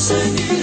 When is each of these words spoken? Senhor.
Senhor. 0.00 0.59